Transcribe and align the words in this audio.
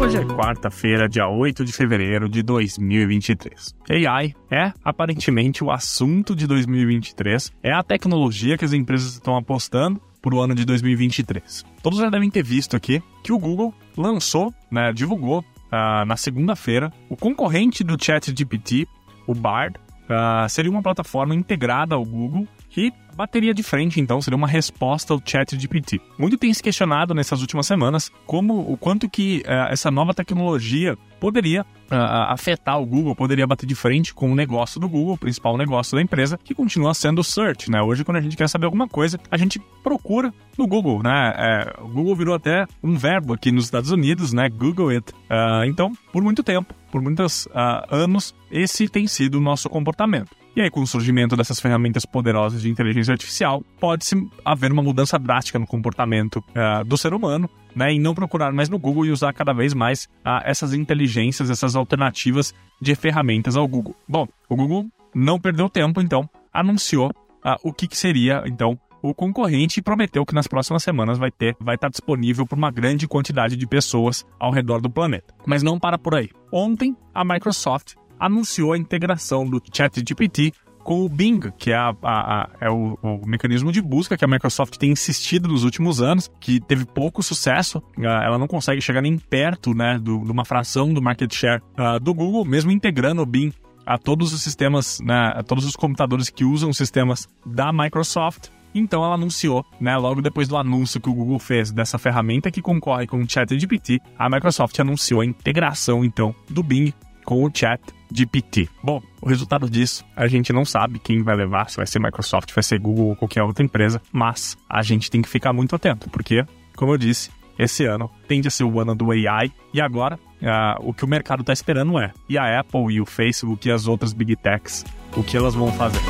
Hoje 0.00 0.16
é 0.16 0.24
quarta-feira, 0.24 1.06
dia 1.06 1.28
8 1.28 1.62
de 1.62 1.74
fevereiro 1.74 2.26
de 2.26 2.42
2023. 2.42 3.76
AI 4.08 4.34
é 4.50 4.72
aparentemente 4.82 5.62
o 5.62 5.70
assunto 5.70 6.34
de 6.34 6.46
2023, 6.46 7.52
é 7.62 7.70
a 7.70 7.82
tecnologia 7.82 8.56
que 8.56 8.64
as 8.64 8.72
empresas 8.72 9.12
estão 9.12 9.36
apostando 9.36 10.00
para 10.22 10.34
o 10.34 10.40
ano 10.40 10.54
de 10.54 10.64
2023. 10.64 11.66
Todos 11.82 11.98
já 11.98 12.08
devem 12.08 12.30
ter 12.30 12.42
visto 12.42 12.74
aqui 12.74 13.02
que 13.22 13.30
o 13.30 13.38
Google 13.38 13.74
lançou, 13.94 14.54
né, 14.70 14.90
divulgou 14.90 15.40
uh, 15.40 16.06
na 16.06 16.16
segunda-feira 16.16 16.90
o 17.10 17.14
concorrente 17.14 17.84
do 17.84 18.02
ChatGPT, 18.02 18.88
o 19.26 19.34
Bard, 19.34 19.78
uh, 19.78 20.48
seria 20.48 20.70
uma 20.70 20.82
plataforma 20.82 21.34
integrada 21.34 21.94
ao 21.94 22.06
Google 22.06 22.48
que 22.70 22.90
bateria 23.14 23.54
de 23.54 23.62
frente, 23.62 24.00
então, 24.00 24.20
seria 24.20 24.36
uma 24.36 24.48
resposta 24.48 25.12
ao 25.12 25.20
ChatGPT. 25.24 26.00
Muito 26.18 26.36
tem 26.36 26.52
se 26.52 26.62
questionado 26.62 27.14
nessas 27.14 27.40
últimas 27.40 27.66
semanas 27.66 28.10
como 28.26 28.60
o 28.60 28.76
quanto 28.76 29.08
que 29.08 29.42
uh, 29.46 29.72
essa 29.72 29.90
nova 29.90 30.14
tecnologia 30.14 30.96
poderia 31.20 31.62
uh, 31.62 31.94
afetar 32.28 32.80
o 32.80 32.86
Google, 32.86 33.14
poderia 33.14 33.46
bater 33.46 33.66
de 33.66 33.74
frente 33.74 34.14
com 34.14 34.32
o 34.32 34.34
negócio 34.34 34.80
do 34.80 34.88
Google, 34.88 35.14
o 35.14 35.18
principal 35.18 35.56
negócio 35.56 35.94
da 35.94 36.02
empresa, 36.02 36.38
que 36.42 36.54
continua 36.54 36.94
sendo 36.94 37.20
o 37.20 37.24
search, 37.24 37.70
né? 37.70 37.80
Hoje, 37.82 38.04
quando 38.04 38.16
a 38.16 38.20
gente 38.20 38.36
quer 38.36 38.48
saber 38.48 38.64
alguma 38.64 38.88
coisa, 38.88 39.20
a 39.30 39.36
gente 39.36 39.60
procura 39.82 40.32
no 40.56 40.66
Google, 40.66 41.02
né? 41.02 41.34
É, 41.36 41.82
o 41.82 41.88
Google 41.88 42.16
virou 42.16 42.34
até 42.34 42.66
um 42.82 42.96
verbo 42.96 43.34
aqui 43.34 43.52
nos 43.52 43.64
Estados 43.64 43.90
Unidos, 43.90 44.32
né? 44.32 44.48
Google 44.48 44.88
it. 44.88 45.12
Uh, 45.12 45.64
então, 45.66 45.92
por 46.12 46.22
muito 46.22 46.42
tempo, 46.42 46.74
por 46.90 47.02
muitos 47.02 47.46
anos, 47.88 48.34
esse 48.50 48.88
tem 48.88 49.06
sido 49.06 49.36
o 49.36 49.40
nosso 49.40 49.68
comportamento. 49.68 50.39
E 50.54 50.60
aí, 50.60 50.68
com 50.68 50.80
o 50.80 50.86
surgimento 50.86 51.36
dessas 51.36 51.60
ferramentas 51.60 52.04
poderosas 52.04 52.62
de 52.62 52.68
inteligência 52.68 53.12
artificial, 53.12 53.62
pode-se 53.78 54.16
haver 54.44 54.72
uma 54.72 54.82
mudança 54.82 55.16
drástica 55.18 55.58
no 55.58 55.66
comportamento 55.66 56.36
uh, 56.38 56.84
do 56.84 56.98
ser 56.98 57.14
humano, 57.14 57.48
né, 57.74 57.92
em 57.92 58.00
não 58.00 58.14
procurar 58.14 58.52
mais 58.52 58.68
no 58.68 58.78
Google 58.78 59.06
e 59.06 59.10
usar 59.10 59.32
cada 59.32 59.52
vez 59.52 59.72
mais 59.72 60.06
uh, 60.26 60.42
essas 60.44 60.74
inteligências, 60.74 61.50
essas 61.50 61.76
alternativas 61.76 62.52
de 62.80 62.94
ferramentas 62.96 63.56
ao 63.56 63.66
Google. 63.68 63.94
Bom, 64.08 64.26
o 64.48 64.56
Google 64.56 64.86
não 65.14 65.38
perdeu 65.38 65.68
tempo, 65.68 66.00
então, 66.00 66.28
anunciou 66.52 67.10
uh, 67.10 67.56
o 67.62 67.72
que, 67.72 67.86
que 67.86 67.96
seria, 67.96 68.42
então, 68.44 68.76
o 69.02 69.14
concorrente 69.14 69.78
e 69.78 69.82
prometeu 69.82 70.26
que 70.26 70.34
nas 70.34 70.46
próximas 70.46 70.82
semanas 70.82 71.16
vai 71.16 71.30
ter, 71.30 71.56
vai 71.60 71.76
estar 71.76 71.88
disponível 71.88 72.44
para 72.44 72.58
uma 72.58 72.70
grande 72.70 73.06
quantidade 73.06 73.56
de 73.56 73.66
pessoas 73.66 74.26
ao 74.38 74.50
redor 74.50 74.80
do 74.80 74.90
planeta. 74.90 75.32
Mas 75.46 75.62
não 75.62 75.78
para 75.78 75.96
por 75.96 76.14
aí. 76.14 76.28
Ontem, 76.52 76.96
a 77.14 77.24
Microsoft 77.24 77.94
anunciou 78.20 78.74
a 78.74 78.78
integração 78.78 79.48
do 79.48 79.60
ChatGPT 79.72 80.52
com 80.84 81.04
o 81.04 81.08
Bing, 81.08 81.40
que 81.58 81.70
é, 81.70 81.76
a, 81.76 81.94
a, 82.02 82.42
a, 82.42 82.48
é 82.60 82.70
o, 82.70 82.98
o, 83.02 83.26
mecanismo 83.26 83.70
de 83.70 83.80
busca 83.80 84.16
que 84.16 84.24
a 84.24 84.28
Microsoft 84.28 84.76
tem 84.76 84.90
insistido 84.90 85.48
nos 85.48 85.62
últimos 85.64 86.00
anos, 86.00 86.30
que 86.40 86.60
teve 86.60 86.84
pouco 86.84 87.22
sucesso. 87.22 87.82
Ah, 87.98 88.24
ela 88.24 88.38
não 88.38 88.46
consegue 88.46 88.80
chegar 88.80 89.02
nem 89.02 89.18
perto 89.18 89.74
né, 89.74 89.98
de 90.02 90.10
uma 90.10 90.44
fração 90.44 90.92
do 90.92 91.02
market 91.02 91.32
share 91.32 91.62
uh, 91.78 92.00
do 92.00 92.14
Google, 92.14 92.44
mesmo 92.44 92.70
integrando 92.70 93.22
o 93.22 93.26
Bing 93.26 93.52
a 93.84 93.98
todos 93.98 94.32
os 94.32 94.42
sistemas, 94.42 95.00
né, 95.00 95.32
a 95.34 95.42
todos 95.42 95.64
os 95.64 95.76
computadores 95.76 96.30
que 96.30 96.44
usam 96.44 96.72
sistemas 96.72 97.28
da 97.44 97.72
Microsoft. 97.72 98.48
Então 98.74 99.04
ela 99.04 99.14
anunciou, 99.14 99.64
né, 99.80 99.96
logo 99.96 100.22
depois 100.22 100.46
do 100.46 100.56
anúncio 100.56 101.00
que 101.00 101.10
o 101.10 101.14
Google 101.14 101.40
fez 101.40 101.72
dessa 101.72 101.98
ferramenta 101.98 102.50
que 102.50 102.62
concorre 102.62 103.06
com 103.06 103.18
o 103.18 103.28
ChatGPT, 103.28 104.00
a 104.16 104.30
Microsoft 104.30 104.78
anunciou 104.78 105.20
a 105.20 105.26
integração 105.26 106.04
então 106.04 106.34
do 106.48 106.62
Bing 106.62 106.94
com 107.24 107.44
o 107.44 107.50
Chat 107.52 107.80
GPT. 108.12 108.68
Bom, 108.82 109.02
o 109.20 109.28
resultado 109.28 109.68
disso 109.68 110.04
a 110.16 110.26
gente 110.26 110.52
não 110.52 110.64
sabe 110.64 110.98
quem 110.98 111.22
vai 111.22 111.36
levar, 111.36 111.70
se 111.70 111.76
vai 111.76 111.86
ser 111.86 111.98
Microsoft, 111.98 112.52
vai 112.52 112.62
ser 112.62 112.78
Google 112.78 113.08
ou 113.08 113.16
qualquer 113.16 113.42
outra 113.42 113.64
empresa, 113.64 114.00
mas 114.12 114.56
a 114.68 114.82
gente 114.82 115.10
tem 115.10 115.22
que 115.22 115.28
ficar 115.28 115.52
muito 115.52 115.74
atento, 115.74 116.08
porque, 116.10 116.44
como 116.76 116.92
eu 116.92 116.98
disse, 116.98 117.30
esse 117.58 117.84
ano 117.84 118.10
tende 118.26 118.48
a 118.48 118.50
ser 118.50 118.64
o 118.64 118.80
ano 118.80 118.94
do 118.94 119.10
AI 119.10 119.52
e 119.72 119.80
agora 119.80 120.16
uh, 120.16 120.88
o 120.88 120.94
que 120.94 121.04
o 121.04 121.08
mercado 121.08 121.40
está 121.40 121.52
esperando 121.52 121.98
é 121.98 122.12
e 122.28 122.38
a 122.38 122.60
Apple 122.60 122.92
e 122.94 123.00
o 123.00 123.06
Facebook 123.06 123.68
e 123.68 123.70
as 123.70 123.86
outras 123.86 124.12
big 124.12 124.34
techs, 124.36 124.84
o 125.16 125.22
que 125.22 125.36
elas 125.36 125.54
vão 125.54 125.70
fazer. 125.72 126.00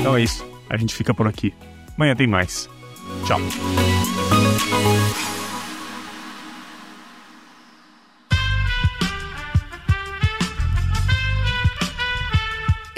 Então 0.00 0.16
é 0.16 0.22
isso, 0.22 0.46
a 0.70 0.76
gente 0.76 0.94
fica 0.94 1.12
por 1.12 1.26
aqui. 1.26 1.52
Amanhã 1.96 2.14
tem 2.14 2.26
mais. 2.26 2.68
Tchau. 3.26 3.40